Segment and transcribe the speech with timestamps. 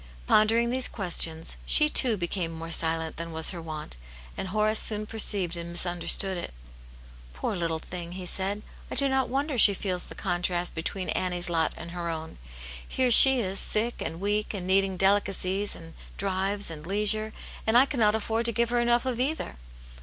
[0.25, 3.97] Pon dering these questions, she, too, became more silent than was her wont,
[4.35, 6.55] and Horace soon perceived and misunderstood it.
[7.33, 11.51] "Poor little thing!" he said, "I do not wonder she feels the contrast between Annie's
[11.51, 12.39] lot and her own!
[12.87, 17.31] Here she is sick and weak, and needing delicacies, and drives, and leisure,
[17.67, 19.57] and I cannot afford to give her enough of either!